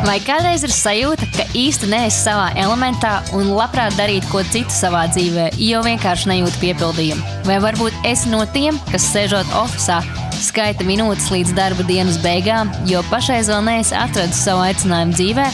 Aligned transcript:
Vai 0.00 0.16
kādreiz 0.24 0.62
ir 0.64 0.72
sajūta, 0.72 1.26
ka 1.34 1.44
īsti 1.56 1.90
neesi 1.90 2.22
savā 2.22 2.46
elementā 2.58 3.18
un 3.36 3.50
labprāt 3.52 3.98
darītu 3.98 4.30
ko 4.30 4.40
citu 4.48 4.72
savā 4.72 5.02
dzīvē, 5.12 5.50
jo 5.60 5.82
vienkārši 5.84 6.30
nejūti 6.30 6.60
piepildījumu? 6.62 7.34
Vai 7.44 7.58
varbūt 7.60 8.08
esi 8.08 8.32
no 8.32 8.40
tiem, 8.54 8.78
kas 8.88 9.10
sēžot 9.12 9.52
oficiālā, 9.60 10.00
skaita 10.40 10.86
minūtes 10.88 11.28
līdz 11.34 11.52
darba 11.58 11.84
dienas 11.84 12.16
beigām, 12.24 12.72
jo 12.88 13.04
pašreiz 13.10 13.52
vēl 13.52 13.60
neesi 13.66 13.96
atradis 13.98 14.40
savu 14.40 14.64
aicinājumu 14.70 15.18
dzīvē? 15.18 15.46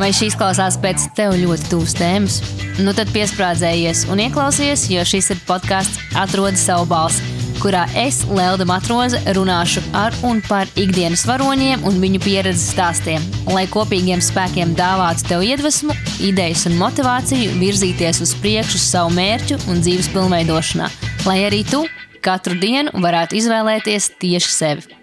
Vai 0.00 0.10
šīs 0.10 0.34
klausās 0.40 0.80
pēc 0.82 1.06
tev 1.14 1.36
ļoti 1.38 1.70
tuvas 1.70 1.94
tēmas? 1.94 2.40
Nu 2.82 2.96
tad 2.98 3.14
piesprādzējies 3.14 4.08
un 4.10 4.26
ieklausies, 4.26 4.88
jo 4.90 5.06
šis 5.06 5.30
ir 5.36 5.46
podkāsts 5.46 6.18
Atrodi 6.18 6.58
savu 6.58 6.90
balsi 6.90 7.33
kurā 7.64 7.86
es, 7.96 8.18
Lelda 8.28 8.66
Matroze, 8.68 9.16
runāšu 9.32 9.80
ar 9.96 10.12
un 10.28 10.42
par 10.44 10.68
ikdienas 10.76 11.22
varoņiem 11.24 11.86
un 11.88 11.96
viņu 12.02 12.20
pieredzes 12.20 12.74
stāstiem, 12.74 13.24
lai 13.48 13.62
kopīgiem 13.72 14.20
spēkiem 14.20 14.74
dāvātu 14.76 15.24
tev 15.30 15.44
iedvesmu, 15.46 15.96
idejas 16.28 16.66
un 16.68 16.76
motivāciju 16.76 17.54
virzīties 17.62 18.20
uz 18.20 18.34
priekšu 18.42 18.82
savu 18.82 19.14
mērķu 19.16 19.56
un 19.72 19.80
dzīves 19.80 20.10
pilnveidošanā, 20.12 20.90
lai 21.24 21.38
arī 21.46 21.62
tu 21.70 21.80
katru 22.24 22.58
dienu 22.60 22.92
varētu 23.00 23.40
izvēlēties 23.40 24.10
tieši 24.20 24.52
sevi. 24.58 25.00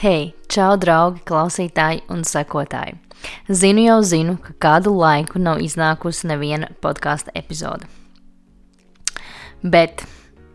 Hei, 0.00 0.32
čau, 0.48 0.72
draugi, 0.80 1.20
klausītāji 1.28 2.06
un 2.08 2.24
sekotāji! 2.24 2.96
Zinu 3.52 3.84
jau 3.84 4.00
zinu, 4.00 4.40
ka 4.40 4.56
kādu 4.64 4.96
laiku 4.96 5.40
nav 5.44 5.60
iznākusi 5.60 6.32
neviena 6.32 6.72
podkāstu 6.80 7.36
epizode. 7.36 7.88
Bet 9.60 10.06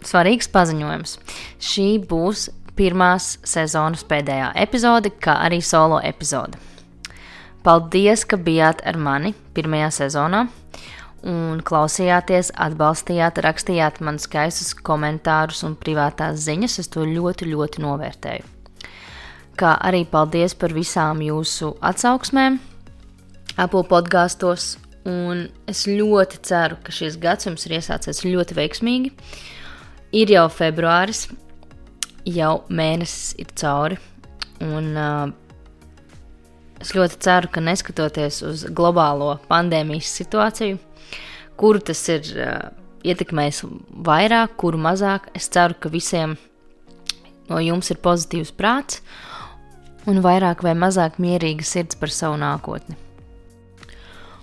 svarīgs 0.07 0.49
paziņojums. 0.51 1.17
Šī 1.61 1.87
būs 2.09 2.49
pirmās 2.77 3.35
sezonas 3.47 4.03
pēdējā 4.07 4.51
epizode, 4.63 5.11
kā 5.21 5.37
arī 5.45 5.61
solo 5.61 5.99
epizode. 6.03 6.59
Paldies, 7.61 8.23
ka 8.25 8.39
bijāt 8.41 8.81
ar 8.89 8.97
mani 8.97 9.35
pirmajā 9.53 9.91
sezonā 10.01 10.47
un 11.27 11.59
klausījāties, 11.61 12.49
atbalstījāt, 12.57 13.37
rakstījāt 13.45 13.99
man 14.01 14.17
skaistus 14.21 14.73
komentārus 14.73 15.61
un 15.67 15.75
privātās 15.77 16.41
ziņas. 16.47 16.79
Es 16.81 16.89
to 16.89 17.05
ļoti, 17.05 17.51
ļoti 17.53 17.83
novērtēju. 17.85 18.49
Kā 19.61 19.75
arī 19.77 20.05
paldies 20.09 20.55
par 20.57 20.73
visām 20.73 21.21
jūsu 21.21 21.75
atsauksmēm, 21.85 22.57
Apple 23.59 23.83
podkāstos. 23.89 24.77
Un 25.01 25.47
es 25.69 25.87
ļoti 25.89 26.37
ceru, 26.45 26.75
ka 26.85 26.93
šis 26.93 27.15
gads 27.21 27.47
jums 27.47 27.65
ir 27.65 27.79
iesācies 27.79 28.21
ļoti 28.21 28.57
veiksmīgi. 28.57 29.09
Ir 30.11 30.31
jau 30.33 30.47
februāris, 30.51 31.29
jau 32.27 32.55
mēnesis 32.67 33.35
ir 33.39 33.53
cauri. 33.55 33.97
Un, 34.61 34.91
uh, 34.99 35.31
es 36.83 36.91
ļoti 36.97 37.19
ceru, 37.23 37.47
ka 37.53 37.63
neskatoties 37.63 38.41
uz 38.43 38.65
globālo 38.75 39.37
pandēmijas 39.47 40.11
situāciju, 40.19 40.81
kuru 41.55 41.83
tas 41.87 42.01
ir 42.11 42.27
uh, 42.35 42.67
ietekmējis 43.07 43.63
vairāk, 44.05 44.57
kuru 44.59 44.81
mazāk, 44.83 45.31
es 45.37 45.47
ceru, 45.53 45.79
ka 45.79 45.93
visiem 45.93 46.35
no 47.49 47.63
jums 47.63 47.93
ir 47.93 48.03
pozitīvs 48.03 48.51
prāts 48.57 48.99
un 50.09 50.19
vairāk 50.23 50.63
vai 50.65 50.75
mazāk 50.75 51.21
mierīga 51.21 51.65
sirds 51.65 51.95
par 51.95 52.11
savu 52.13 52.39
nākotni. 52.41 52.97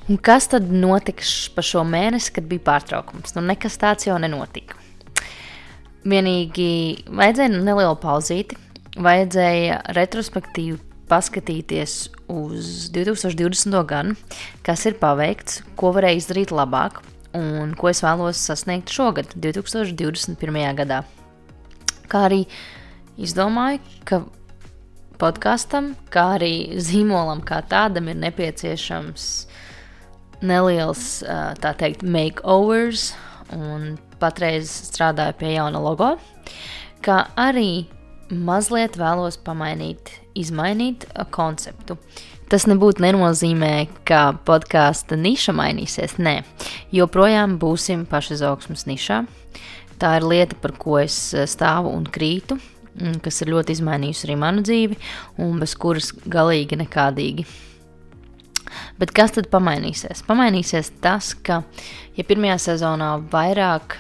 Un 0.08 0.16
kas 0.16 0.48
tad 0.48 0.70
notiks 0.72 1.50
pa 1.52 1.60
šo 1.60 1.84
mēnesi, 1.84 2.32
kad 2.32 2.46
bija 2.48 2.64
pārtraukums? 2.64 3.34
Nu, 3.36 3.42
nekas 3.44 3.76
tāds 3.76 4.08
jau 4.08 4.16
nenotika. 4.16 4.78
Vienīgi 6.06 7.04
vajadzēja 7.10 7.50
nelielu 7.56 7.96
pauzīti, 7.98 8.56
vajadzēja 8.98 9.80
retrospektīvi 9.96 10.78
paskatīties 11.08 11.94
uz 12.30 12.88
2020. 12.94 13.76
gadu, 13.88 14.14
kas 14.62 14.84
ir 14.86 14.98
paveikts, 15.00 15.62
ko 15.80 15.92
varēja 15.96 16.20
izdarīt 16.20 16.52
labāk 16.54 17.00
un 17.36 17.74
ko 17.78 17.90
es 17.90 18.02
vēlos 18.04 18.40
sasniegt 18.40 18.92
šogad, 18.92 19.32
2021. 19.36 20.58
gadā. 20.78 21.02
Kā 22.08 22.26
arī 22.28 22.42
izdomāju, 23.20 23.80
ka 24.08 24.22
podkāstam, 25.20 25.92
kā 26.14 26.38
arī 26.38 26.78
zīmolam 26.80 27.42
kā 27.44 27.60
tādam 27.68 28.08
ir 28.12 28.20
nepieciešams 28.22 29.24
neliels, 30.46 31.06
tā 31.58 31.72
teikt, 31.80 32.04
makeovers 32.06 33.10
un 33.56 33.96
patreiz 34.20 34.70
strādāju 34.88 35.36
pie 35.40 35.54
jauna 35.56 35.80
logo, 35.82 36.14
kā 37.04 37.24
arī 37.38 37.86
mazliet 38.28 38.98
vēlos 39.00 39.38
pamainīt, 39.44 40.12
izmainīt 40.38 41.06
konceptu. 41.34 41.98
Tas 42.48 42.64
nebūtu 42.68 43.04
nenozīmē, 43.04 43.72
ka 44.08 44.32
podkāstu 44.48 45.18
niša 45.20 45.52
mainīsies. 45.56 46.16
Nē, 46.16 46.40
joprojām 46.96 47.58
būsim 47.60 48.06
pašizaugsmas 48.08 48.86
nišā. 48.88 49.22
Tā 50.00 50.14
ir 50.16 50.28
lieta, 50.30 50.56
par 50.56 50.72
ko 50.80 50.96
es 51.02 51.16
stāvu 51.50 51.92
un 51.92 52.06
krītu, 52.08 52.56
kas 53.24 53.42
ir 53.44 53.52
ļoti 53.52 53.76
izmainījusi 53.76 54.28
arī 54.28 54.38
manu 54.40 54.64
dzīvi, 54.64 55.00
un 55.44 55.58
bez 55.60 55.76
kuras 55.78 56.12
galīgi 56.24 56.80
nekādīgi 56.80 57.48
Bet 58.98 59.12
kas 59.14 59.34
tad 59.36 59.48
pamainīsies? 59.52 60.24
Pamainīsies 60.26 60.92
tas, 61.02 61.32
ka, 61.34 61.62
ja 62.18 62.26
pirmajā 62.26 62.58
sezonā 62.70 63.14
vairāk 63.32 63.96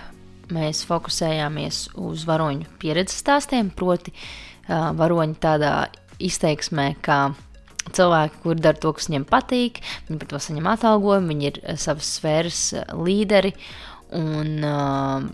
mēs 0.54 0.84
fokusējāmies 0.88 1.88
uz 2.00 2.24
varoņu 2.28 2.68
pieredzes 2.80 3.20
stāstiem, 3.22 3.72
proti, 3.74 4.14
uh, 4.14 4.90
varoņi 4.98 5.38
tādā 5.42 5.72
izteiksmē, 6.18 6.92
kā 7.04 7.20
cilvēki, 7.94 8.40
kuri 8.42 8.62
dara 8.62 8.80
to, 8.80 8.92
kas 8.96 9.08
viņiem 9.08 9.26
patīk, 9.28 9.82
viņi 10.08 10.20
par 10.20 10.30
to 10.32 10.40
saņem 10.42 10.70
atalgojumu, 10.74 11.32
viņi 11.32 11.50
ir 11.50 11.60
savas 11.80 12.10
sfēras 12.18 12.62
līderi 12.96 13.54
un 14.16 14.64
uh, 14.66 15.28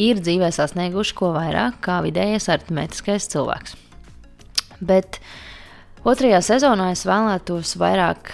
ir 0.00 0.20
dzīvē 0.22 0.50
sasnieguši 0.54 1.16
ko 1.18 1.32
vairāk 1.34 1.80
kā 1.84 2.00
vidējais 2.04 2.48
aritmētiskais 2.52 3.28
cilvēks. 3.34 3.76
Bet 4.84 5.20
otrajā 6.06 6.40
sezonā 6.44 6.90
es 6.94 7.04
vēlētos 7.08 7.76
vairāk 7.80 8.32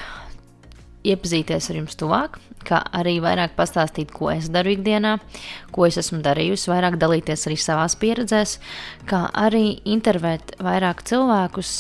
iepazīties 1.07 1.71
ar 1.71 1.81
jums 1.81 1.97
tuvāk, 2.01 2.41
kā 2.67 2.81
arī 2.97 3.17
vairāk 3.23 3.55
pastāstīt, 3.59 4.13
ko 4.15 4.31
es 4.33 4.51
daru 4.53 4.75
ikdienā, 4.75 5.17
ko 5.75 5.87
es 5.89 5.99
esmu 6.01 6.21
darījusi, 6.25 6.71
vairāk 6.73 6.99
dalīties 7.01 7.47
arī 7.49 7.57
savās 7.61 7.97
pieredzēs, 8.01 8.59
kā 9.11 9.27
arī 9.37 9.81
intervēt 9.89 10.57
vairāk 10.63 11.05
cilvēkus. 11.09 11.75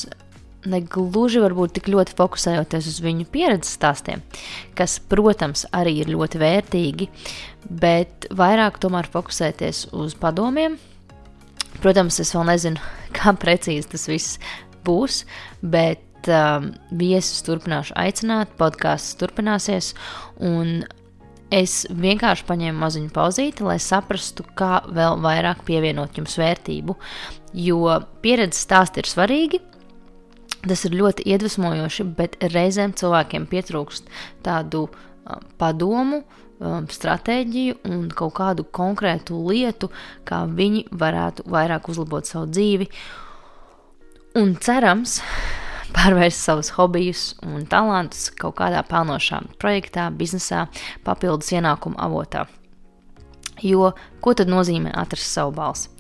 Negluži 0.71 1.41
varbūt 1.41 1.79
tik 1.79 1.87
ļoti 1.89 2.13
fokusējoties 2.19 2.89
uz 2.91 2.99
viņu 3.01 3.25
pieredzes 3.33 3.79
stāstiem, 3.79 4.21
kas, 4.77 4.99
protams, 5.01 5.65
arī 5.73 5.95
ir 6.03 6.11
ļoti 6.13 6.41
vērtīgi, 6.43 7.09
bet 7.81 8.29
vairāk 8.37 8.77
tomēr 8.83 9.09
fokusēties 9.09 9.87
uz 9.97 10.13
padomiem. 10.21 10.77
Protams, 11.81 12.21
es 12.21 12.35
vēl 12.37 12.45
nezinu, 12.51 12.85
kā 13.17 13.33
precīzi 13.41 13.95
tas 13.95 14.05
viss 14.11 14.37
būs, 14.85 15.23
bet 15.65 16.05
um, 16.29 16.71
viesus 16.91 17.45
turpināšu 17.47 17.95
aicināt, 17.99 18.53
podkāsts 18.61 19.17
turpināsies. 19.21 19.95
Es 21.51 21.81
vienkārši 21.91 22.47
paņēmu 22.47 22.79
maziņu 22.79 23.11
pauzīti, 23.15 23.65
lai 23.67 23.81
saprastu, 23.83 24.45
kā 24.59 24.85
vēl 24.87 25.19
vairāk 25.25 25.65
pievienot 25.67 26.19
jums 26.21 26.37
vērtību. 26.39 26.95
Jo 27.59 27.97
pieredzes 28.23 28.63
stāsti 28.69 29.03
ir 29.03 29.11
svarīgi, 29.11 29.59
tas 30.63 30.85
ir 30.87 30.95
ļoti 31.01 31.27
iedvesmojoši, 31.33 32.07
bet 32.19 32.37
reizēm 32.53 32.95
cilvēkiem 32.95 33.49
pietrūkst 33.51 34.13
tādu 34.47 34.85
um, 34.87 35.49
padomu, 35.59 36.23
um, 36.61 36.87
stratēģiju 36.87 37.81
un 37.91 38.07
kaut 38.15 38.37
kādu 38.39 38.67
konkrētu 38.71 39.41
lietu, 39.49 39.91
kā 40.29 40.45
viņi 40.47 40.87
varētu 40.93 41.49
vairāk 41.51 41.91
uzlabot 41.91 42.31
savu 42.31 42.51
dzīvi. 42.53 42.91
Un 44.39 44.55
cerams, 44.63 45.19
pārvērst 45.95 46.47
savus 46.47 46.73
hobijus 46.77 47.25
un 47.47 47.67
talantus 47.71 48.31
kaut 48.39 48.59
kādā 48.61 48.83
pelnošā 48.87 49.43
projektā, 49.61 50.09
biznesā, 50.15 50.67
papildus 51.07 51.53
ienākumu 51.55 51.99
avotā. 52.01 52.47
Jo 53.61 53.91
ko 54.25 54.33
tad 54.37 54.49
nozīmē 54.49 54.93
atrast 54.97 55.29
savu 55.29 55.53
balsi? 55.57 55.91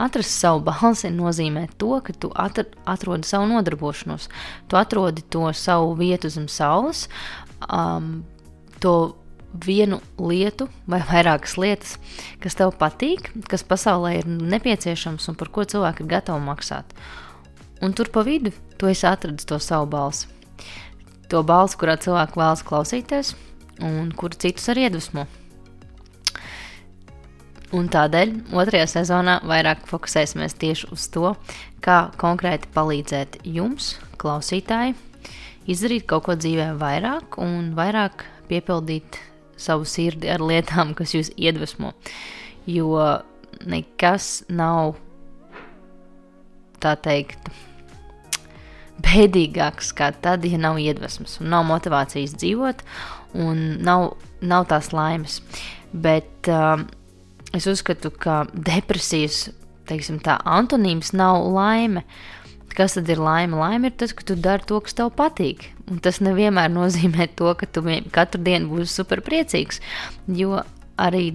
Atrast 0.00 0.32
savu 0.40 0.64
balsi 0.70 1.12
nozīmē 1.12 1.66
to, 1.80 1.92
ka 2.04 2.16
tu 2.16 2.32
atrodi 2.34 3.28
savu 3.28 3.48
nodarbošanos, 3.52 4.28
tu 4.68 4.80
atrodi 4.80 5.24
to 5.28 5.50
savu 5.56 5.94
vietu 5.98 6.30
zem 6.32 6.48
saules, 6.48 7.08
um, 7.68 8.22
to 8.80 9.14
vienu 9.66 9.98
lietu 10.18 10.68
vai 10.88 11.02
vairākas 11.10 11.56
lietas, 11.60 11.96
kas 12.42 12.56
tev 12.58 12.74
patīk, 12.80 13.32
kas 13.50 13.66
pasaulē 13.66 14.20
ir 14.20 14.30
nepieciešams 14.30 15.28
un 15.30 15.38
par 15.38 15.50
ko 15.52 15.66
cilvēki 15.66 16.06
ir 16.06 16.14
gatavi 16.14 16.46
maksāt. 16.46 16.94
Un 17.80 17.94
tur 17.96 18.10
pa 18.12 18.24
vidu 18.26 18.52
tu 18.76 18.88
esi 18.90 19.06
atradis 19.08 19.48
to 19.48 19.58
savu 19.58 19.88
balsi. 19.88 20.28
To 21.30 21.42
balsi, 21.46 21.78
kurā 21.80 21.94
cilvēki 22.00 22.40
vēlas 22.40 22.64
klausīties, 22.66 23.34
un 23.86 24.10
kur 24.12 24.34
citus 24.34 24.68
arī 24.72 24.88
iedvesmo. 24.88 25.26
Un 27.76 27.86
tādēļ 27.86 28.32
otrajā 28.58 28.88
sezonā 28.90 29.36
vairāk 29.46 29.84
fokusēsimies 29.86 30.56
tieši 30.58 30.88
uz 30.90 31.06
to, 31.14 31.36
kā 31.84 32.10
konkrēti 32.18 32.68
palīdzēt 32.74 33.38
jums, 33.46 33.94
klausītāji, 34.18 34.96
izdarīt 35.70 36.08
kaut 36.10 36.26
ko 36.26 36.34
dzīvē 36.34 36.72
vairāk 36.80 37.38
un 37.40 37.70
vairāk 37.78 38.26
piepildīt 38.50 39.20
savu 39.60 39.86
sirdi 39.86 40.32
ar 40.32 40.42
lietām, 40.42 40.96
kas 40.98 41.14
jūs 41.14 41.30
iedvesmo. 41.38 41.94
Jo 42.66 43.22
nekas 43.70 44.42
nav 44.50 44.96
tā 46.82 46.96
teikt 46.98 47.52
bēdīgāks 49.04 49.92
kā 49.96 50.10
tad, 50.22 50.44
ja 50.44 50.60
nav 50.60 50.80
iedvesmas 50.82 51.38
nav 51.40 51.66
motivācijas 51.68 52.36
dzīvot 52.38 52.84
un 53.40 53.62
nav, 53.86 54.14
nav 54.42 54.66
tās 54.70 54.90
laimes. 54.94 55.40
Bet 55.90 56.50
uh, 56.50 56.82
es 57.56 57.66
uzskatu, 57.70 58.12
ka 58.14 58.44
depresijas 58.52 59.48
teiksim, 59.90 60.20
tā 60.22 60.38
antonīms 60.46 61.14
nav 61.16 61.44
laime. 61.50 62.04
Kas 62.70 62.94
tad 62.94 63.08
ir 63.10 63.18
laime? 63.18 63.58
Laime 63.58 63.90
ir 63.90 63.96
tas, 63.98 64.14
ka 64.14 64.24
tu 64.26 64.36
dari 64.38 64.66
to, 64.66 64.78
kas 64.84 64.94
tev 64.98 65.10
patīk. 65.18 65.66
Un 65.90 65.98
tas 66.02 66.20
nevienmēr 66.22 66.70
nozīmē 66.70 67.26
to, 67.38 67.50
ka 67.58 67.66
tu 67.66 67.82
katru 68.14 68.42
dienu 68.46 68.70
būsi 68.70 69.00
super 69.00 69.22
priecīgs. 69.26 69.82
Jo 70.30 70.62
arī 71.00 71.32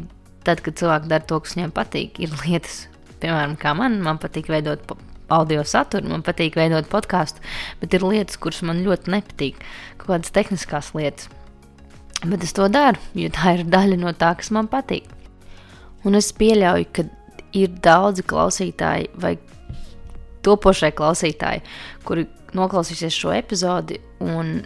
tad, 0.47 0.61
kad 0.63 0.77
cilvēki 0.79 1.11
dara 1.11 1.27
to, 1.27 1.41
kas 1.43 1.57
viņiem 1.57 1.73
patīk, 1.75 2.21
ir 2.23 2.31
lietas, 2.45 2.85
piemēram, 3.19 3.57
kā 3.59 3.73
man, 3.77 3.99
man 4.05 4.21
patīk 4.21 4.47
veidot 4.53 4.85
audio 5.33 5.63
saturu, 5.65 6.09
man 6.11 6.23
patīk 6.25 6.57
veidot 6.59 6.87
podkāstu, 6.91 7.43
bet 7.81 7.95
ir 7.95 8.05
lietas, 8.05 8.37
kuras 8.41 8.61
man 8.65 8.83
ļoti 8.85 9.13
nepatīk, 9.13 9.63
kaut 10.01 10.11
kādas 10.13 10.33
tehniskas 10.35 10.93
lietas. 10.97 11.29
Bet 12.25 12.45
es 12.45 12.55
to 12.57 12.67
daru, 12.71 13.01
jo 13.17 13.29
tā 13.33 13.57
ir 13.59 13.65
daļa 13.69 13.99
no 14.01 14.13
tā, 14.17 14.31
kas 14.39 14.51
man 14.55 14.69
patīk. 14.71 15.09
Un 16.05 16.17
es 16.17 16.31
pieļauju, 16.37 16.87
ka 16.93 17.05
ir 17.57 17.73
daudzi 17.83 18.25
klausītāji 18.27 19.09
vai 19.21 19.35
topošie 20.45 20.91
klausītāji, 20.95 21.63
kuri 22.05 22.27
noklausīsies 22.55 23.17
šo 23.17 23.33
epizodi 23.35 23.99
un 24.23 24.59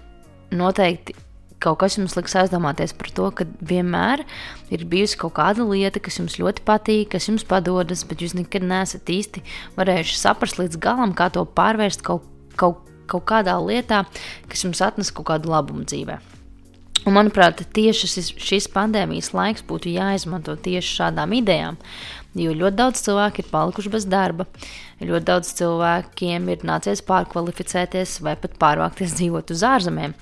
noteikti 0.56 1.16
kaut 1.64 1.80
kas 1.82 1.98
jums 2.00 2.16
liks 2.18 2.36
aizdomāties 2.40 2.94
par 2.98 3.12
to, 3.16 3.28
ka 3.36 3.48
vienmēr 3.72 4.24
ir 4.74 4.86
bijusi 4.90 5.20
kaut 5.20 5.36
kāda 5.40 5.66
lieta, 5.68 6.02
kas 6.04 6.20
jums 6.22 6.40
ļoti 6.40 6.64
patīk, 6.68 7.12
kas 7.14 7.30
jums 7.30 7.46
padodas, 7.48 8.06
bet 8.08 8.24
jūs 8.24 8.36
nekad 8.38 8.66
neesat 8.66 9.10
īsti 9.12 9.44
varējuši 9.78 10.20
saprast 10.20 10.62
līdz 10.62 10.80
galam, 10.82 11.16
kā 11.16 11.30
to 11.36 11.44
pārvērst 11.44 12.06
kaut, 12.08 12.28
kaut, 12.60 12.84
kaut 13.12 13.28
kādā 13.30 13.58
lietā, 13.64 14.06
kas 14.52 14.66
jums 14.66 14.84
atnes 14.86 15.12
kaut 15.12 15.30
kādu 15.34 15.52
labumu 15.52 15.88
dzīvē. 15.88 16.20
Un, 17.08 17.16
manuprāt, 17.16 17.62
tieši 17.74 18.08
šis, 18.12 18.34
šis 18.44 18.68
pandēmijas 18.74 19.32
laiks 19.32 19.64
būtu 19.66 19.92
jāizmanto 19.94 20.58
tieši 20.60 20.98
šādām 20.98 21.32
idejām, 21.38 21.78
jo 22.38 22.52
ļoti 22.52 22.76
daudz 22.76 23.04
cilvēku 23.06 23.42
ir 23.42 23.52
palikuši 23.54 23.92
bez 23.94 24.08
darba, 24.12 24.46
ļoti 25.00 25.26
daudz 25.30 25.54
cilvēkiem 25.62 26.52
ir 26.52 26.66
nācies 26.68 27.02
pārkvalificēties 27.08 28.18
vai 28.26 28.36
pat 28.42 28.60
pārvākties 28.60 29.16
dzīvot 29.16 29.56
uz 29.56 29.64
ārzemēm, 29.66 30.16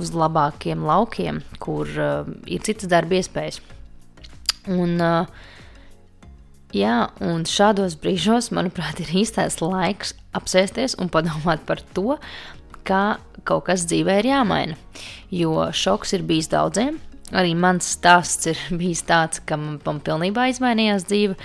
uz 0.00 0.12
labākiem 0.14 0.84
laukiem, 0.86 1.40
kur 1.62 1.88
uh, 1.98 2.28
ir 2.50 2.62
citas 2.66 2.90
darba 2.90 3.18
iespējas. 3.18 3.60
Un, 4.70 4.96
uh, 4.98 5.28
jā, 6.74 6.96
un 7.24 7.44
šādos 7.48 7.96
brīžos, 8.00 8.50
manuprāt, 8.56 9.02
ir 9.04 9.12
īstais 9.22 9.60
laiks 9.62 10.14
apsēsties 10.34 10.98
un 11.02 11.12
padomāt 11.12 11.64
par 11.68 11.82
to, 11.96 12.18
kā 12.84 13.18
kaut 13.44 13.66
kas 13.68 13.86
dzīvē 13.88 14.20
ir 14.22 14.30
jāmaina. 14.32 14.78
Jo 15.32 15.70
šoks 15.72 16.16
ir 16.16 16.24
bijis 16.26 16.50
daudziem. 16.52 17.00
Arī 17.34 17.54
mans 17.56 17.86
stāsts 17.96 18.50
ir 18.50 18.60
bijis 18.80 19.04
tāds, 19.08 19.42
ka 19.46 19.58
man, 19.60 19.80
man 19.86 20.02
pilnībā 20.04 20.50
izmainījās 20.52 21.08
dzīve 21.08 21.38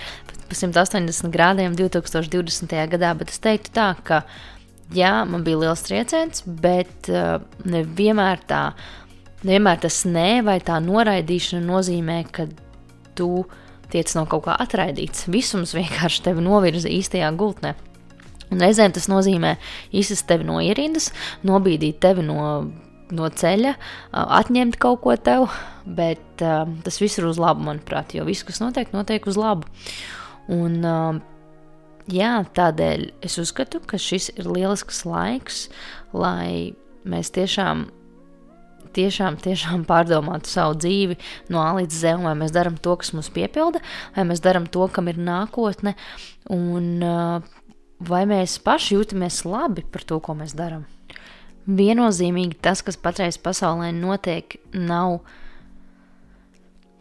pa 0.50 0.56
180 0.58 1.30
grādiem 1.30 1.76
2020. 1.78 2.72
gadā, 2.90 3.12
bet 3.14 3.30
es 3.30 3.38
teiktu 3.38 3.70
tā, 3.76 3.92
ka 4.02 4.24
uh, 4.24 4.59
jā, 4.94 5.12
man 5.28 5.44
bija 5.46 5.60
liels 5.64 5.84
trieciens, 5.86 6.44
bet 6.44 7.10
uh, 7.12 7.38
nevienmēr 7.68 8.42
tā, 8.50 8.62
nevienmēr 9.44 9.82
tas 9.84 10.02
nē 10.08 10.42
vai 10.46 10.58
tā 10.64 10.78
noraidīšana 10.84 11.64
nozīmē, 11.66 12.22
ka 12.34 12.48
tu 13.18 13.44
tiec 13.90 14.12
no 14.16 14.26
kaut 14.30 14.46
kā 14.46 14.56
atraidīts. 14.62 15.28
Visums 15.32 15.74
vienkārši 15.76 16.26
tevi 16.28 16.44
novirza 16.44 16.90
īstajā 16.90 17.30
gultnē. 17.38 17.74
Un 18.50 18.62
reizēm 18.62 18.94
tas 18.94 19.06
nozīmē 19.10 19.54
izsist 19.94 20.26
tevi 20.26 20.46
no 20.46 20.58
ierindas, 20.62 21.12
nobīdīt 21.46 22.00
tevi 22.02 22.24
no, 22.26 22.44
no 23.14 23.28
ceļa, 23.30 23.76
atņemt 24.40 24.78
kaut 24.82 25.04
ko 25.04 25.14
tev, 25.14 25.46
bet 25.86 26.42
uh, 26.42 26.64
tas 26.82 26.98
viss 27.02 27.20
ir 27.20 27.28
uz 27.30 27.38
labu, 27.38 27.62
manuprāt, 27.68 28.16
jo 28.16 28.26
viss, 28.26 28.46
kas 28.46 28.58
notiek, 28.62 28.90
notiek 28.94 29.26
uz 29.30 29.38
labu. 29.38 29.70
Un 30.50 30.80
uh, 30.82 31.20
jā, 32.10 32.34
tādēļ 32.56 33.08
es 33.26 33.38
uzskatu, 33.42 33.80
ka 33.84 33.98
šis 34.00 34.30
ir 34.36 34.48
lielisks 34.48 35.04
laiks, 35.08 35.64
lai 36.12 36.76
mēs 37.08 37.32
tiešām, 37.34 37.88
tiešām, 38.96 39.38
tiešām 39.42 39.84
pārdomātu 39.88 40.50
savu 40.50 40.78
dzīvi 40.80 41.18
no 41.52 41.62
A 41.64 41.72
līdz 41.80 41.98
Z, 42.02 42.20
vai 42.24 42.36
mēs 42.38 42.54
darām 42.54 42.78
to, 42.80 42.96
kas 43.00 43.12
mums 43.16 43.32
piepilda, 43.34 43.82
vai 44.16 44.26
mēs 44.28 44.44
darām 44.44 44.68
to, 44.70 44.86
kam 44.92 45.10
ir 45.12 45.20
nākotne, 45.20 45.96
un 46.52 47.04
vai 48.00 48.22
mēs 48.28 48.56
paši 48.64 48.96
jūtamies 48.96 49.44
labi 49.48 49.84
par 49.84 50.06
to, 50.08 50.20
ko 50.24 50.36
mēs 50.38 50.56
darām. 50.56 50.86
Viennozīmīgi 51.70 52.56
tas, 52.64 52.80
kas 52.82 52.96
patreiz 52.98 53.36
pasaulē 53.38 53.92
notiek, 53.94 54.56
nav 54.72 55.20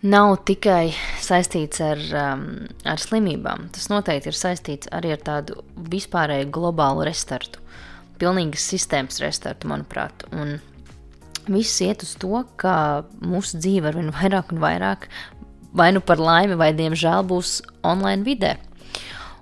nav 0.02 0.38
tikai 0.48 0.94
saistīts 1.30 1.81
ar, 1.84 2.02
um, 2.20 2.46
ar 2.90 3.02
slimībām. 3.02 3.70
Tas 3.76 3.90
noteikti 3.92 4.31
ir 4.31 4.38
saistīts 4.38 4.92
arī 4.96 5.14
ar 5.16 5.24
tādu 5.26 5.62
vispārēju 5.92 6.50
globālu 6.56 7.06
restartu, 7.08 7.62
pilnīgas 8.22 8.66
sistēmas 8.74 9.22
restartu, 9.24 9.70
manuprāt. 9.72 10.26
Un 10.36 10.58
viss 11.50 11.81
iet 11.86 12.04
uz 12.06 12.16
to, 12.22 12.44
ka 12.62 13.06
mūsu 13.24 13.62
dzīve 13.62 13.92
ar 13.92 14.00
vien 14.00 14.12
vairāk 14.14 14.54
un 14.54 14.64
vairāk, 14.64 15.08
vai 15.74 15.92
nu 15.94 16.02
par 16.02 16.22
laimi, 16.22 16.58
vai 16.60 16.72
diemžēl 16.78 17.26
būs 17.30 17.60
online 17.86 18.26
vidē. 18.26 18.56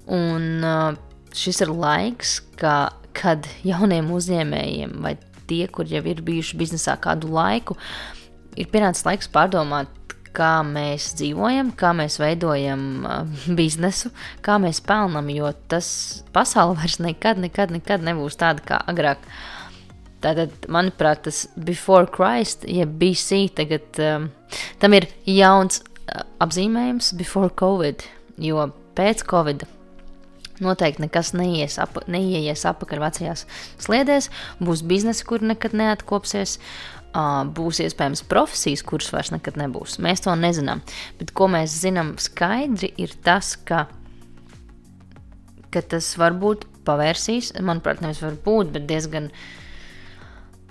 Un 0.08 0.64
uh, 0.64 0.94
šis 1.36 1.64
ir 1.66 1.74
laiks, 1.74 2.38
ka, 2.60 2.94
kad 3.18 3.48
jauniem 3.68 4.12
uzņēmējiem 4.14 5.00
vai 5.04 5.18
tie, 5.48 5.66
kur 5.72 5.88
jau 5.90 6.04
ir 6.04 6.24
bijuši 6.24 6.60
biznesā 6.60 6.98
kādu 7.04 7.32
laiku, 7.32 7.78
ir 8.60 8.70
pienācis 8.72 9.06
laiks 9.08 9.32
pārdomāt 9.32 9.92
kā 10.38 10.62
mēs 10.66 11.12
dzīvojam, 11.18 11.72
kā 11.78 11.94
mēs 11.98 12.20
veidojam 12.22 12.82
uh, 13.06 13.38
biznesu, 13.60 14.12
kā 14.46 14.58
mēs 14.62 14.82
pelnām, 14.86 15.30
jo 15.34 15.52
tas 15.72 15.90
pasaule 16.36 16.78
vairs 16.80 17.00
nekad, 17.04 17.42
nekad, 17.44 17.74
nekad 17.76 18.06
nebūs 18.06 18.40
tāda 18.40 18.66
kā 18.66 18.82
agrāk. 18.90 19.24
Tātad, 20.18 20.54
manuprāt, 20.74 21.28
tas 21.28 21.44
before 21.62 22.10
Christ, 22.10 22.66
jeb 22.66 22.90
ja 22.90 23.00
BC, 23.02 23.44
tagad 23.60 24.00
um, 24.02 24.32
tam 24.82 24.98
ir 24.98 25.06
jauns 25.30 25.84
uh, 25.84 26.24
apzīmējums 26.42 27.14
before 27.20 27.54
Covid, 27.60 28.06
jo 28.42 28.72
pēc 28.98 29.22
Covid 29.30 29.68
noteikti 30.58 31.04
nekas 31.04 31.36
neies, 31.38 31.76
ap, 31.78 32.00
neieies 32.10 32.64
apakaļ 32.66 33.04
vecajās 33.04 33.46
sliedēs, 33.78 34.32
būs 34.58 34.82
biznesi, 34.90 35.22
kur 35.30 35.46
nekad 35.46 35.78
neatkopsies, 35.78 36.58
uh, 36.58 36.97
būs 37.14 37.82
iespējams 37.82 38.24
profesijas, 38.30 38.84
kuras 38.86 39.12
vairs 39.14 39.32
nekad 39.32 39.58
nebūs. 39.58 39.98
Mēs 40.04 40.22
to 40.26 40.36
nezinām. 40.36 40.82
Bet 41.20 41.34
ko 41.34 41.48
mēs 41.48 41.74
zinām 41.82 42.16
skaidri, 42.22 42.94
ir 42.98 43.14
tas, 43.24 43.56
ka, 43.56 43.88
ka 45.72 45.82
tas 45.82 46.14
varbūt 46.20 46.68
pavērsīs, 46.88 47.54
manuprāt, 47.62 48.02
nevis 48.02 48.22
varbūt, 48.24 48.72
bet 48.76 48.88
diezgan, 48.88 49.32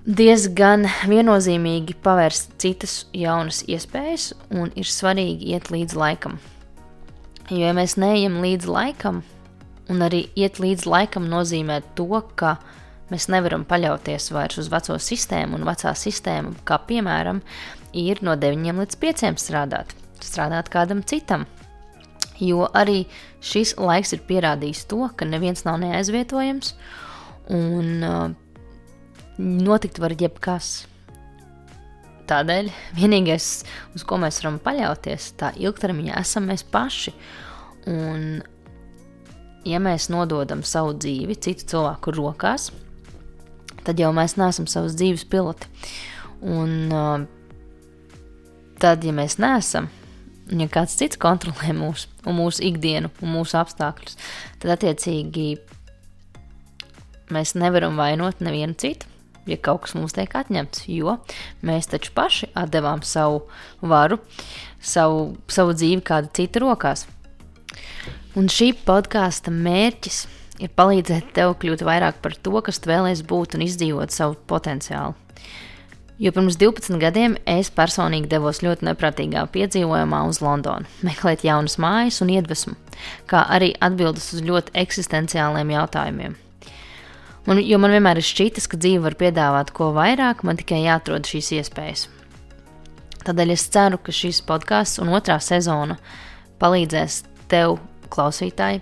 diezgan 0.06 0.86
viennozīmīgi 1.08 1.98
pavērs 2.02 2.46
citas 2.62 3.06
jaunas 3.12 3.64
iespējas, 3.66 4.32
un 4.50 4.70
ir 4.76 4.86
svarīgi 4.86 5.52
iet 5.54 5.70
līdz 5.74 5.96
laikam. 5.98 6.38
Jo, 7.50 7.66
ja 7.68 7.74
mēs 7.76 7.98
neejam 8.00 8.40
līdz 8.42 8.66
laikam, 8.70 9.22
un 9.90 10.02
arī 10.02 10.26
iet 10.38 10.58
līdz 10.62 10.86
laikam 10.86 11.28
nozīmē 11.30 11.82
to, 11.98 12.08
ka 12.34 12.56
mēs 12.56 12.76
Mēs 13.06 13.28
nevaram 13.30 13.62
paļauties 13.68 14.32
vairs 14.34 14.58
uz 14.58 14.70
veco 14.72 14.96
sistēmu, 14.98 15.60
un 15.60 15.66
vecā 15.68 15.92
sistēma, 15.94 16.56
kā 16.66 16.80
piemēram, 16.88 17.38
ir 17.94 18.18
no 18.26 18.34
9 18.34 18.80
līdz 18.80 18.98
5 19.02 19.38
strādāt, 19.38 19.92
strādāt 20.18 20.70
kādam 20.72 21.04
citam. 21.06 21.46
Jo 22.42 22.66
arī 22.76 23.04
šis 23.40 23.76
laiks 23.78 24.12
ir 24.12 24.24
pierādījis 24.26 24.82
to, 24.90 25.06
ka 25.16 25.28
neviens 25.28 25.62
nav 25.64 25.78
neaizvietojams, 25.80 26.74
un 27.54 28.02
uh, 28.04 28.34
notikt 29.38 30.00
var 30.02 30.14
jebkas. 30.18 30.86
Tādēļ 32.26 32.72
vienīgais, 32.98 33.46
uz 33.94 34.02
ko 34.02 34.18
mēs 34.18 34.40
varam 34.42 34.58
paļauties, 34.64 35.28
tā 35.38 35.52
ilgtermiņā 35.62 36.18
esam 36.18 36.48
mēs 36.50 36.66
paši. 36.66 37.14
Un, 37.86 38.42
ja 39.62 39.78
mēs 39.78 40.08
nododam 40.10 40.66
savu 40.66 40.96
dzīvi 40.98 41.38
citu 41.38 41.70
cilvēku 41.70 42.16
rokās, 42.16 42.72
tad 43.84 44.00
jau 44.00 44.12
mēs 44.16 44.36
neesam 44.40 44.68
savas 44.70 44.96
dzīves 44.98 45.26
piloti. 45.28 45.68
Un 46.46 46.92
uh, 46.92 47.26
tad, 48.80 49.04
ja 49.04 49.14
mēs 49.16 49.38
neesam, 49.42 49.88
ja 50.52 50.68
kāds 50.72 50.96
cits 50.98 51.20
kontrolē 51.20 51.74
mūsu, 51.76 52.10
mūsu 52.26 52.64
ikdienu, 52.70 53.10
un 53.22 53.34
mūsu 53.38 53.58
apstākļus, 53.60 54.18
tad 54.62 54.76
attiecīgi 54.76 55.48
mēs 57.34 57.56
nevaram 57.58 57.98
vainot 57.98 58.40
nevienu 58.44 58.76
citu. 58.78 59.12
ja 59.46 59.56
kaut 59.62 59.84
kas 59.84 59.94
mums 59.94 60.14
tiek 60.16 60.32
atņemts, 60.34 60.88
jo 60.90 61.20
mēs 61.62 61.86
taču 61.86 62.10
paši 62.14 62.48
atdevām 62.58 63.04
savu 63.06 63.44
varu, 63.80 64.18
savu, 64.82 65.36
savu 65.46 65.74
dzīvi 65.76 66.02
kāda 66.02 66.32
cita 66.34 66.62
rokās. 66.64 67.06
Un 68.36 68.50
šī 68.50 68.72
podkāsta 68.84 69.54
mērķis 69.54 70.24
ir 70.26 70.45
palīdzēt 70.64 71.34
tev 71.36 71.54
kļūt 71.60 71.84
vairāk 71.84 72.22
par 72.24 72.34
to, 72.40 72.56
kas 72.64 72.80
tu 72.80 72.90
vēlēsies 72.90 73.26
būt 73.28 73.56
un 73.58 73.64
izdzīvot 73.66 74.14
savu 74.14 74.38
potenciālu. 74.48 75.14
Jo 76.16 76.32
pirms 76.32 76.56
12 76.56 76.96
gadiem 76.96 77.34
es 77.44 77.68
personīgi 77.68 78.30
devos 78.30 78.62
ļoti 78.64 78.86
neprātīgā 78.88 79.42
piedzīvojumā 79.52 80.22
uz 80.30 80.40
Londonu, 80.40 80.88
meklēt 81.04 81.44
jaunas 81.44 81.76
mājas 81.76 82.22
un 82.24 82.32
iedvesmu, 82.32 82.72
kā 83.28 83.44
arī 83.52 83.74
atbildes 83.84 84.30
uz 84.32 84.40
ļoti 84.46 84.72
eksistenciāliem 84.80 85.74
jautājumiem. 85.76 86.38
Man, 87.46 87.60
jo 87.60 87.78
man 87.78 87.92
vienmēr 87.92 88.18
ir 88.18 88.26
šķitis, 88.26 88.64
ka 88.72 88.80
dzīve 88.80 89.04
var 89.04 89.18
piedāvāt 89.20 89.74
ko 89.76 89.92
vairāk, 89.94 90.40
man 90.42 90.56
tikai 90.58 90.80
jāatrod 90.86 91.28
šīs 91.28 91.52
iespējas. 91.60 92.08
Tādēļ 93.26 93.52
es 93.52 93.68
ceru, 93.74 94.00
ka 94.00 94.14
šis 94.14 94.40
podkāsts 94.46 95.02
un 95.02 95.12
otrā 95.12 95.36
sezona 95.42 95.98
palīdzēs 96.62 97.20
tev, 97.52 97.76
klausītāji, 98.10 98.80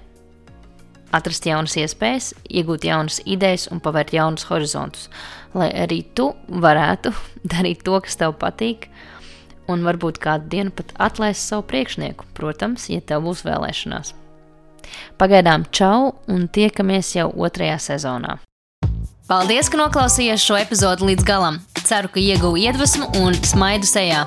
atrast 1.15 1.47
jaunas 1.49 1.77
iespējas, 1.81 2.33
iegūt 2.51 2.87
jaunas 2.89 3.21
idejas 3.25 3.69
un 3.73 3.83
pavērt 3.85 4.15
jaunus 4.17 4.49
horizontus, 4.51 5.09
lai 5.55 5.71
arī 5.85 6.03
tu 6.17 6.33
varētu 6.49 7.15
darīt 7.55 7.85
to, 7.87 7.99
kas 8.05 8.19
tev 8.21 8.37
patīk, 8.41 8.89
un 9.71 9.87
varbūt 9.87 10.21
kādu 10.21 10.51
dienu 10.53 10.75
pat 10.75 10.93
atlaist 11.11 11.47
savu 11.47 11.65
priekšnieku, 11.71 12.29
protams, 12.37 12.91
ja 12.93 13.01
tev 13.01 13.25
būs 13.29 13.45
vēlēšanās. 13.47 14.15
Pagaidām 15.19 15.65
čau 15.73 16.15
un 16.31 16.49
tiekamies 16.53 17.15
jau 17.17 17.31
otrajā 17.33 17.79
sezonā. 17.81 18.39
Paldies, 19.25 19.71
ka 19.73 19.81
noklausījāties 19.81 20.45
šo 20.45 20.59
epizodu 20.61 21.09
līdz 21.09 21.25
galam! 21.25 21.63
Ceru, 21.85 22.11
ka 22.13 22.21
ieguvu 22.21 22.61
iedvesmu 22.61 23.09
un 23.25 23.37
smaidu 23.41 23.89
sejā. 23.89 24.27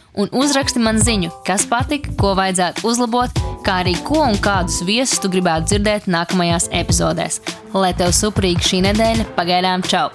un 0.15 0.31
uzraksti 0.35 0.81
man 0.83 0.99
ziņu, 1.01 1.31
kas 1.47 1.65
patika, 1.69 2.13
ko 2.19 2.33
vajadzētu 2.39 2.87
uzlabot, 2.87 3.43
kā 3.65 3.81
arī 3.83 3.95
ko 4.07 4.23
un 4.27 4.39
kādus 4.43 4.81
viesus 4.87 5.21
tu 5.21 5.31
gribētu 5.31 5.71
dzirdēt 5.71 6.09
nākamajās 6.11 6.71
epizodēs. 6.83 7.41
Lai 7.73 7.93
tev 7.97 8.15
suprīgi 8.15 8.73
šī 8.73 8.83
nedēļa, 8.89 9.29
pagaidām 9.37 9.87
čau! 9.87 10.09